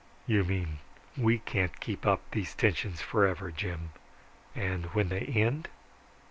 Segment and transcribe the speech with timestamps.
[0.25, 0.79] "You mean
[1.15, 3.91] we can't keep up these tensions forever, Jim.
[4.55, 5.67] And when they end?